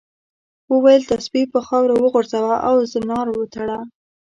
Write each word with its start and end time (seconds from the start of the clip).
وویل 0.73 1.01
تسبیح 1.11 1.45
په 1.53 1.59
خاورو 1.67 1.93
وغورځوه 2.03 2.55
او 2.67 2.75
زنار 2.93 3.27
وتړه. 3.31 3.79